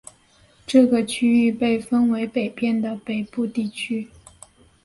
[0.65, 4.09] 这个区域被分为北边的北部地区。